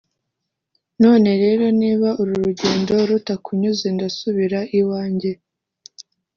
[1.03, 5.31] none rero niba uru rugendo rutakunyuze, ndasubira iwanjye.